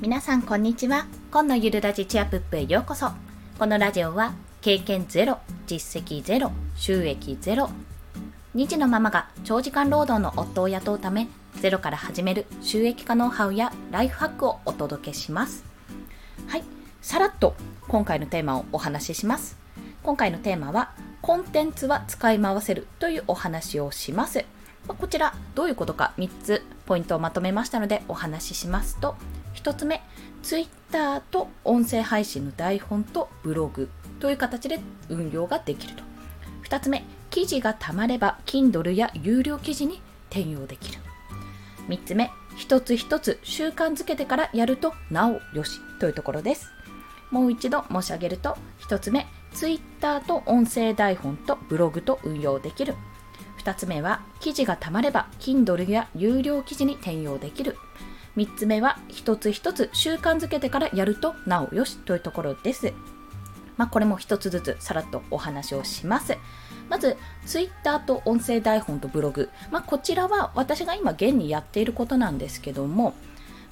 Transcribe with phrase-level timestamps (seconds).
[0.00, 1.06] 皆さんこんにちは。
[1.32, 3.10] 今のゆるラジチアプップへようこそ。
[3.58, 7.68] このラジオは経験ゼロ実績ゼロ収益ゼロ。
[8.54, 15.64] 2児のママが長時間労働の夫を雇うためゼロから始める収益化ノウハウやライフハックをお届けします。
[16.46, 16.62] はい。
[17.02, 17.56] さらっと
[17.88, 19.58] 今回のテーマをお話しします。
[20.04, 20.92] 今回のテーマは
[21.22, 24.44] コンテンツは使い回せるというお話をします。
[24.86, 29.16] こちらどういうことか3つポイントをまとめましたのでお話ししますと
[29.54, 30.02] 1つ目
[30.42, 33.88] Twitter と音声配信の台本とブログ
[34.20, 36.02] という形で運用ができると。
[36.68, 40.98] 2つ目記事がたまれば Kindle や有料記事に転用できる。
[41.88, 46.70] 3つ目一つ一つ習慣づけてからやるとなおよしというところです。
[47.30, 52.94] もう一度申し上げると1つ目 Twitter と音声台本とブログと運用できる。
[53.62, 57.76] 2つ目は記事がたまれば Kindle や有料記事に転用できる。
[58.38, 62.92] 3つ目は一つ一つ習慣づけてからやるとなおよしというところです。
[63.76, 66.36] まあ、これも一つずつさらっとお話をします。
[66.88, 67.16] まず、
[67.46, 69.50] Twitter と音声台本とブログ。
[69.72, 73.14] まあ、こちらは私が今現にやっていることなんですけども、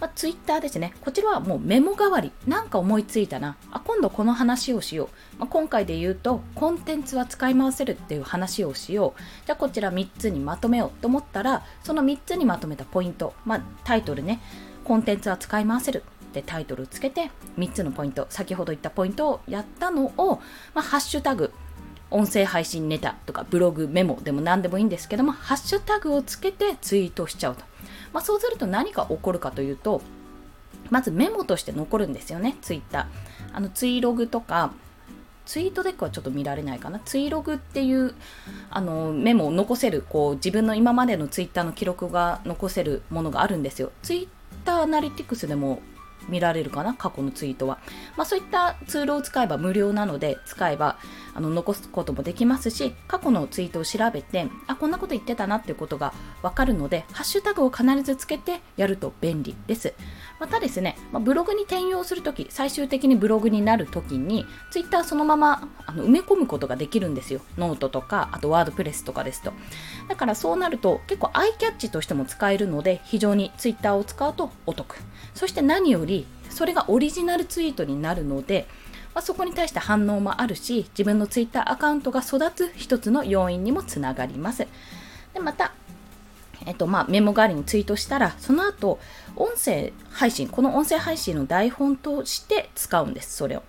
[0.00, 0.94] まあ、ツイッターですね。
[1.00, 2.32] こちらはもうメモ代わり。
[2.46, 3.56] なんか思いついたな。
[3.70, 5.08] あ、今度この話をしよう。
[5.38, 9.20] まあ、今回で言うと、コンテンツは使い回せるっていう話をしよう。
[9.46, 13.34] じゃあこちら3つにまとめようと思ったら、その3つにまとめたポイント。
[13.44, 14.40] まあ、タイトルね。
[14.84, 20.40] コンテンツは使い回せるってタイトルをつけて、3つのポイント、先ほど言ったポイントをやったのを、
[20.74, 21.52] まあ、ハッシュタグ、
[22.10, 27.64] 音声配信ネタとかブログメモでも何でもいいんですけども、ハッシュタグをつけてツイートしちゃうと。
[28.16, 30.00] まあ、そうすると何が起こるかというと、
[30.88, 33.06] まずメモとして残るんですよね、ツイッター。
[33.52, 34.72] あのツイログとか、
[35.44, 36.98] ツイートデックはちょっと見られないかな。
[37.00, 38.14] ツイログっていう
[38.70, 43.92] あのメモを残せる、こう自分の今までのツイッターの記録が残せるものがあるんですよ。
[44.02, 44.28] ツイッ
[44.64, 45.82] ターアナリティクスでも
[46.26, 47.80] 見られるかな過去のツイートは。
[48.16, 50.96] まあそういったツールを使えば無料なので使えば
[51.36, 59.92] あの残すこともできますし、過去のツイートを調べて、あ、こんなこと言ってたなっていうことがわかるので、ハッシュタグを必ずつけてやると便利です。
[60.40, 67.42] またですね、まあ、ブログに転用するとき、最終的にブログになるときに、ツイッターそのままあの埋め込むことができるんですよ。
[67.58, 69.52] ノートとか、あと WordPress とかですと。
[70.08, 74.96] だからそうなると結構アイキャッチとしても使えるので、非常にツイッターを使うとお得。
[75.34, 78.66] そして何より、それがオリジナルツイートになるので、
[79.16, 84.68] まあ、そこに対して反応もあるし、自分のツイッターアカウントが育つ一つの要因にもつながります。
[85.32, 85.72] でまた、
[86.66, 88.98] えっとまあ、メモ代わりにツイートしたら、その後、
[89.34, 93.62] 音声配信、この音声配信の台本として使うんです、それを。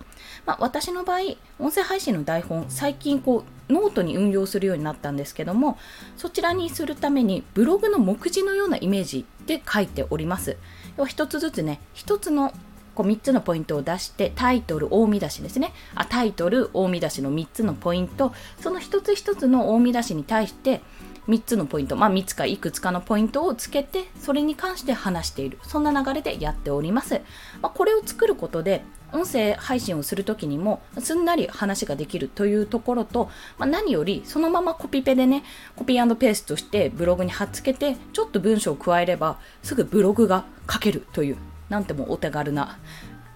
[0.44, 1.20] まあ、私の場合、
[1.58, 5.78] 音声配信の台本、最近こう、ノートに運用するようになったんですけども、
[6.18, 10.58] そちらにするために、ブログの目次のようなイメージで書いております。
[10.98, 12.52] 要は一つずつね、一つの
[12.98, 15.72] こう3つのポイントを出してタイトル大見出しですね。
[15.94, 18.32] あタイトル大見出しの3つのポイント。
[18.60, 20.80] その1つ1つの大見出しに対して
[21.28, 25.60] 3つのポイント、まあ、3つかいくつかのポイントをつけてそれに関して話している。
[25.62, 27.20] そんな流れでやっております、
[27.62, 28.82] まあ、これを作ることで
[29.12, 35.44] 音声配信をするときにもすんなり話ができるというところと、まあ、何よりそのままコピペでね
[35.76, 41.36] コピーペーストしてブログに貼っつけてちょっと文章を加えればすぐブログが書けるという。
[41.68, 42.78] なんてもお手軽な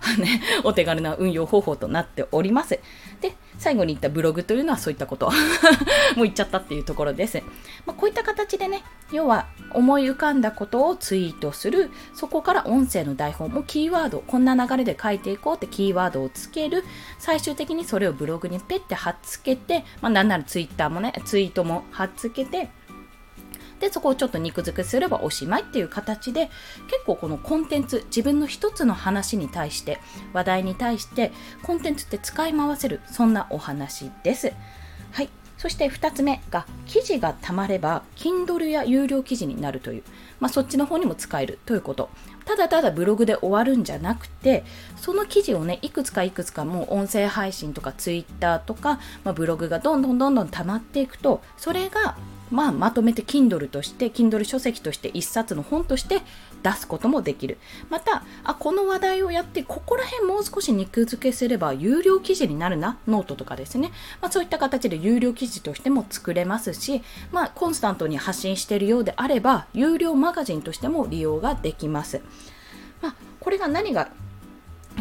[0.19, 2.81] ね、お手軽な運用方法となっております。
[3.21, 5.31] で、最後に言ったブログというのはそういったこと
[6.17, 7.41] もう言っちゃったっていうところです。
[7.87, 8.83] まあ、こういった形でね、
[9.13, 16.85] 要は思い浮かんだことをツイートする、そこから音声の台本もキーワード、こんな流れで書いていこうってキーワードをつける、
[17.19, 22.71] 最終的にそれをブログにペッて貼っつけて、まあ、なんならツイッターもね、ツイートも貼っつけて、
[23.83, 26.51] でそこをちょっと肉付けすればおしまいっていう形で
[26.87, 29.99] 結構このコンテンツ自分の一つの話に対して
[30.33, 31.33] 話題に対して
[31.65, 34.53] コンテンツって使い回せるそんなお話です。
[35.11, 35.29] はい。
[35.59, 40.03] そして2つ目が記事がたまれば Kindle や有料記事になるという、
[40.39, 42.09] まあ、そっちの方にも使えるということ。
[42.45, 44.65] ただただブログで終わるんじゃなくて
[44.97, 52.17] その記事をねいくつかいくつかもう音声配信とか Twitter とか、まあ、ブログがどんどんどんどん溜まっていくとそれが
[52.53, 56.21] まあ、まとめて Kindle として Kindle 書籍として1冊の本として
[56.63, 57.59] 出すこともできる。
[57.91, 63.91] またあこの話題をやってここら辺もう少し肉付けすれば有料記事になるなノートとかですね、
[64.21, 67.03] まあ、そういった形で有料記事としても作れますし、
[67.33, 72.21] まあ、コンスタントに発信しているようであれば有料マガジンとしても利用ができます、
[73.01, 74.11] まあ、これが何が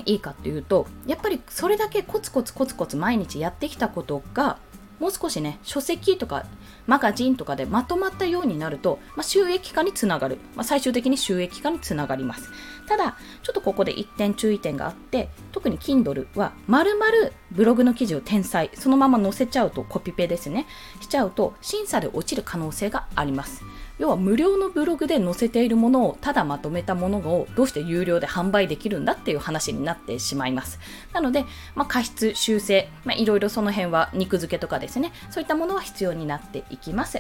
[0.06, 4.58] いいかっていうとやっぱりそれだけコツコツコツコツ毎日やってきたことが
[5.02, 6.46] もう少しね書籍とか
[6.86, 12.52] マガジンとかでまとまったようになると、まあ、収益化につながる、まあ、最終的に収益化につながります。
[12.88, 17.06] ただちょっとここで1点注意点があって特に Kindle は丸々
[17.52, 20.68] ブログの記事を転載そのまま載せちゃうとコピペですね。
[21.00, 23.64] しちゃうと審査で落ちる可能性があります。
[24.02, 30.80] 要は無料のブログで載せているものをただまとめたものをどうして有料で販売できるんだっていう話になってしまいます。
[31.14, 31.46] なので、
[31.76, 37.20] まあ、過失修正、まあ、いろいろその辺は肉付けとかですねそういったものは必要になっていきます、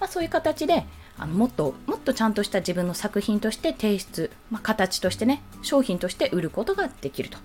[0.00, 0.84] まあ、そういう形で
[1.16, 7.38] あのもっともっとちゃんとした自分の作品として提出、まあ、形としてね商品として売ることができると。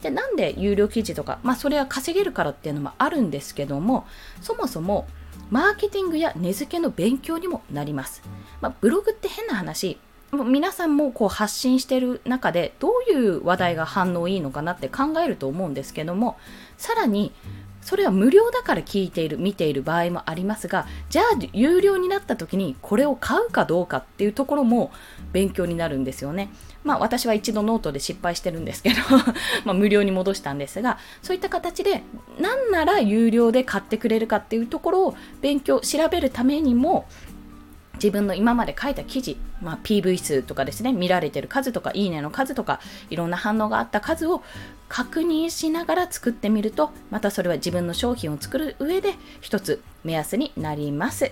[0.00, 4.06] でなんで有料記事とか、まあ、それは稼げるからっていうのもあるんですけども
[4.40, 5.06] そもそも
[5.50, 8.22] マーケティングや値付けの勉強にもなります、
[8.60, 9.98] まあ、ブログって変な話。
[10.32, 16.36] 皆さんもこう発信してる中でどういう話題が反応いいのかなって考えると思うんですけども
[16.76, 17.32] さらに
[17.86, 24.90] それは無料だから聞いている見ている場合もありますがじゃあ有料になった時にこれを買うかどうかっていうところも
[25.32, 26.50] 勉強になるんですよね。
[26.82, 28.96] まあ私は一度ノートで失敗してるんですけど
[29.64, 32.02] ま無料に戻したんですがそういった形で
[32.40, 37.06] 何なら有料で買ってくれるかっていうところを勉強調べるためにも
[37.96, 44.42] 自分の今まで書いた記事、まあ、PV 数とかですね、見られてる数とか、いいねの数とか、いろんな反応があった数を
[44.88, 51.30] 確認しながら作ってみると、またそれは自分の商品を作る上で一つ目安になります。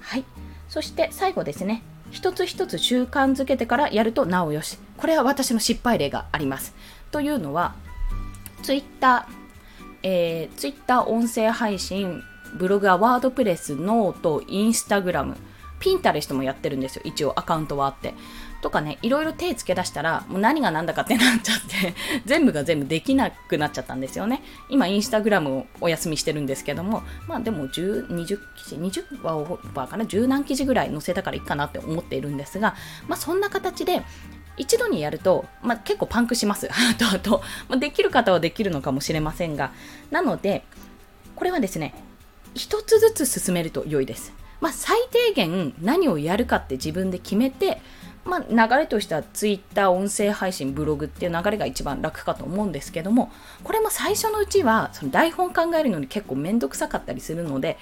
[0.00, 0.24] はい。
[0.68, 4.78] そして最後ですね、一つ一つ習慣づけてからやるとなおよし。
[4.96, 6.74] これは私の失敗例があります。
[7.10, 7.74] というのは、
[8.62, 9.26] Twitter、
[10.02, 12.22] えー、Twitter 音声配信、
[12.54, 15.36] ブログはワードプレス、ノート、インスタグラム、
[15.84, 17.02] ピンタレストもやってるんですよ。
[17.04, 18.14] 一応アカウントはあって。
[18.62, 21.94] とかね、いろいろ手つけ出したら、もう何が何だかってなっちゃって
[22.24, 24.42] 全部が全部できなくなっちゃったんですよね。
[24.70, 32.74] 今、インスタグラムをお休みしてるんですけども、まあでも10、20記事、20話オーバーかな、10何記事ぐらい載せたからいいかなって思っているんですが、
[33.06, 34.02] まあそんな形で、
[34.56, 36.70] 一度にやると、まあ、結構パンクします。
[36.72, 39.72] あとあと、まあ、できる方はできるのかもしれませんが、
[40.10, 40.64] なので、
[41.34, 41.92] これはですね、
[42.54, 44.32] 一つずつ進めると良いです。
[44.60, 47.80] まあ、最低限何をやるかって自分で決めて、
[48.24, 53.30] まあ、流れとしては Twitter、音声配信、ブログっていう流れが一番楽かと思うんですけども、
[53.62, 57.76] これも最初のうちはその台本考えるのに結構めんどくさかったりするので、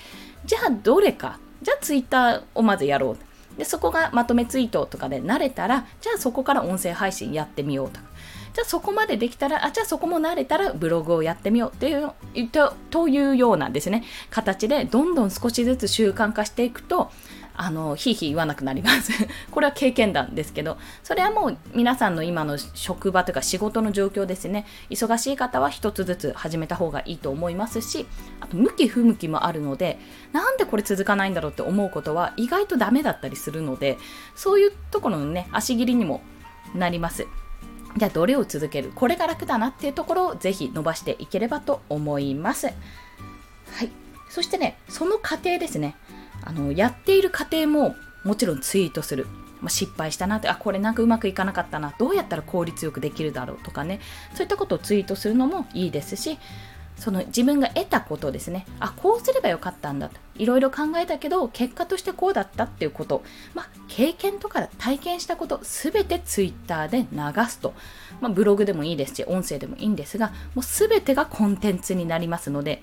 [0.44, 3.58] じゃあどれか、じゃあ Twitter をまずやろう。
[3.58, 8.06] で、そこがまとめツイートとかで慣れたら、じゃあそこから音声配信やってみようとか。
[8.54, 12.12] じゃあそこまでできたら、あ、じゃあそこも慣れたらブログをやってみようっていう、
[12.50, 17.10] とというようなですね、形でどんどん少しずつ習慣化していくと、
[17.54, 19.12] あの、ひいひい言わなくなります。
[19.50, 24.66] これは経験談ですけど、それはもう皆さんの今の職場というか仕事の状況ですね。
[24.90, 28.06] 忙しい方は一つずつ始めた方がいいと思いますし、
[28.40, 29.98] あと向き不向きもあるので、
[30.32, 33.98] なんでこれ続かないんだろうって思うことは意外とダメだったりするので、
[34.34, 36.22] そういうところのね、足切りにも
[36.74, 37.26] なります。
[37.96, 38.92] じゃあどれを続ける？
[38.94, 42.66] これが楽だなっていうところをぜひ伸ばしていければと思います。
[42.66, 42.72] は
[43.84, 43.90] い。
[44.30, 45.94] そしてね、その過程ですね。
[46.42, 47.94] あの、やっている過程も
[48.24, 49.26] もちろんツイートする。
[49.60, 51.94] まあ、失敗したなって、あ、これなんかうまくいかなかったな。
[51.98, 54.00] どうやったら効率よくできるだろうとかね。
[54.34, 56.38] そういったことをツイートするのもいいですし、
[56.96, 58.66] その自分が得たことですね。
[58.78, 60.20] あこうすればよかったんだと。
[60.36, 63.22] いろいろ考えたけど結果としてこうだったっていうこと、
[63.54, 67.74] まあ、経験とか体験したことすべてツイッターで流すと、
[68.20, 72.82] まあ、ブログでもいいですし音声でもいいんですがもうすべてがコンテンツになりますので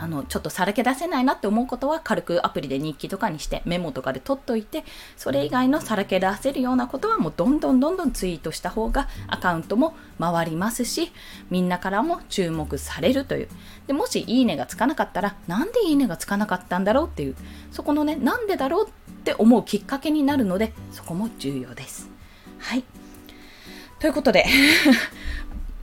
[0.00, 4.84] あのちょっとさらけ出せないなって思うことは軽くアプリで日記とかにしてメモとかで取っといて
[5.18, 11.12] それ以外のさらけ出せるようなことはもうどんどんどんどんツイートした方がアカウントも回りますし
[11.50, 13.48] みんなからも注目されるという。
[13.86, 17.36] でもしいいねがつかなかったらなんでいいねがつかなかったんだろうっていう。
[17.70, 18.92] そこのねなんでだろうっ
[19.22, 22.08] て思うきっかけになるのでそこも重要です。
[22.58, 22.84] はい。
[23.98, 24.46] ということで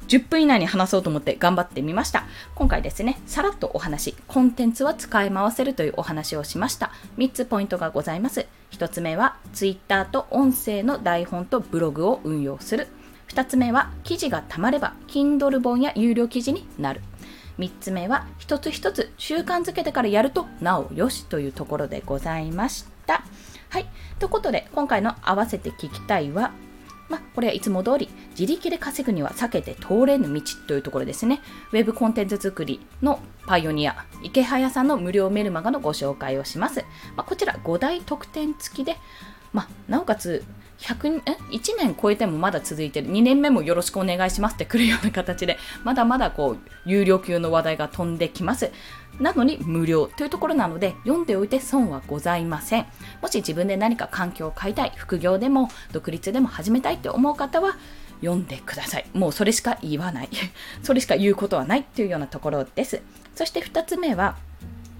[0.08, 2.26] 10分以内に話そうと思って頑張ってみました。
[2.56, 6.92] 今回ですね、さらっとお話、コンテンツは使い回せるというお話をしました。
[7.18, 8.46] 3つポイントがございます。
[8.72, 12.88] 1つ目は、Twitter と音声の台本とブログを運用する。
[13.30, 17.02] 2つ目は、記事がたまれば、Kindle 本や有料記事になる。
[17.60, 23.24] 3つ目は、一つ一つ習慣づけてからやるとなおよしというところでございました。
[23.70, 23.88] はい。
[24.20, 26.52] ということで、今回の合わせて聞きたいは、
[27.10, 31.42] まあ、これはいつも通り自力で稼ぐには避けて通れぬ道というところですね。
[31.72, 36.82] ウェブコンテンツ作りのパイオニア、池早さんの無料メルマガのご紹介をします。
[37.16, 38.98] まあ、こちら5大特典付きで、
[39.54, 40.44] まあ、なおかつ
[40.80, 43.10] 100え？1年超えてもまだ続いてる。
[43.10, 48.72] 2年目もよろしくお願いしますってくるような形でまだまだこう有料級の話題が飛んできます。
[49.20, 52.86] なのに無料というところなので読んでおいて損はございません。
[53.22, 57.77] もし自分で何か環境を変えたい副業でも独立でも始めたいって思う方は
[58.22, 59.06] 読んでください。
[59.13, 60.30] もうそれしか言わない。
[60.84, 63.01] それしか言うことはないっていうようなところです。
[63.36, 64.38] そして2つ目は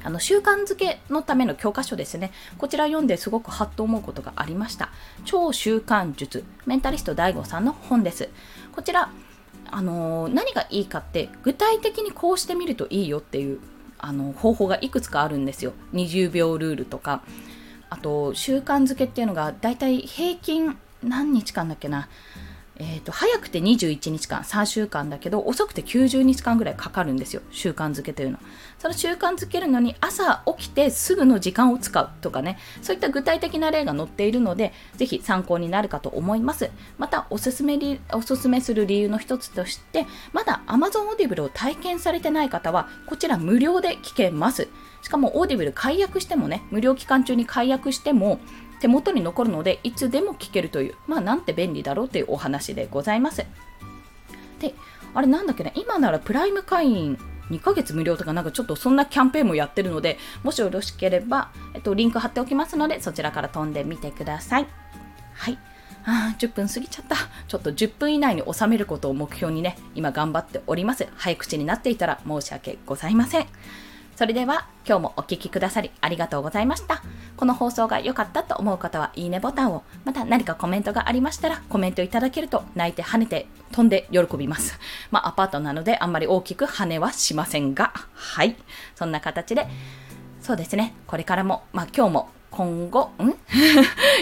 [0.04, 2.32] あの習慣づけのための教科書ですね。
[2.58, 4.90] こちら読んですごくハッと思うことがありました。
[5.26, 8.30] 超習慣術、メンタリスト DAIGO さんの本です。
[8.72, 9.10] こちら、
[9.70, 13.60] あのー、何がいいかって、具体的にこうしてみるといいよっていう
[14.00, 15.74] あの方法がいくつかあるんですよ。
[15.94, 17.24] 20秒ルールとか。
[17.90, 22.10] あと、習慣づけっていうのが、だいたい平均何日間だっけな。
[22.80, 28.38] えーと、早くて21日間、3週間だけど、遅くて90日間ぐらいかかるんですよ、習慣づけというの。
[28.78, 36.70] その習慣づけるのに、朝起きてすぐの時間を使うとかね、そういった具体的な例が載っているので、ぜひ参考になるかと思います。
[37.00, 37.80] また、おすすめ
[38.14, 44.68] おすすめする理由の一つとして、まだ Amazon Audible を体験されてない方は、こちら無料で聞けます。
[45.02, 48.40] しかも、 Audible 解約してもね、無料期間中に解約しても、
[48.80, 53.46] 手元に残るのでいつでも聞けるというまあなんて便利だろうというお話でございます
[54.60, 54.74] で
[55.14, 57.18] あれなんだっけな今ならプライム会員
[57.50, 64.68] 2ヶ月無料とかなんかちょっとそんなキャンペーンもやってるのでもしよろしければ、えっと、リンク貼っておきますのでそちらから飛んでみてください
[65.34, 65.58] はい
[66.10, 67.18] あ10分過ぎちゃった。
[67.50, 71.06] ちょっと10分以内に収めることを目標にね、今頑張っております。
[71.18, 73.48] 早口になっていたら申し訳ございません。
[74.18, 77.04] それでは今日もお聴きくださりありがとうございました。
[77.38, 84.80] この放送が良かったと思う方はいいねボタンを、また何かコメントがありましたらコメントいただけると泣いて跳ねて飛んで喜びます。
[85.12, 88.56] まあアパートなのであんまり大きく跳ねはしませんが、はい。
[88.96, 89.68] そんな形で、
[90.42, 93.36] そうですね、これからも、まあ今日も今後、ん？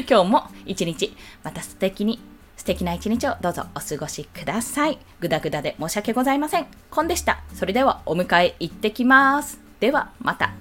[0.09, 2.19] 今日も 一日、また素敵に
[2.57, 4.99] 素敵な一日をどうぞお過ごしください。
[5.21, 6.67] ぐだぐだで申し訳ございません。
[6.91, 7.39] コンでした。
[7.53, 9.64] それではお迎え行ってきます。
[9.79, 10.51] ではまた。